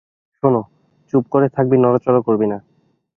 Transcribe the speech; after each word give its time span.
শোন, 0.35 0.55
চুপ 1.13 1.23
করে 1.31 1.47
থাকবি 1.55 1.75
নড়াচড়া 1.77 2.21
করবি 2.27 2.47
না। 2.47 2.57